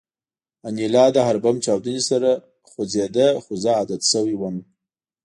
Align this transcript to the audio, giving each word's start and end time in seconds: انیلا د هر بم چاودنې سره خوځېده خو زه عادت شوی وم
انیلا 0.67 1.05
د 1.15 1.17
هر 1.27 1.37
بم 1.43 1.55
چاودنې 1.65 2.01
سره 2.09 2.29
خوځېده 2.69 3.27
خو 3.43 3.53
زه 3.63 3.69
عادت 3.79 4.01
شوی 4.11 4.35
وم 4.37 4.55